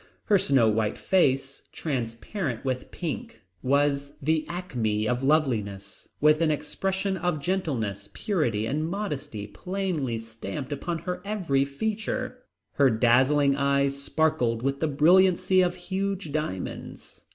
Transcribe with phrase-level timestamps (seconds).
[0.23, 7.15] Her snow white face, transparent with pink, was the acme of loveliness, with an expression
[7.17, 12.39] of gentleness, purity and modesty plainly stamped upon every feature.
[12.77, 17.21] Her dazzling eyes sparkled with the brilliancy of huge diamonds.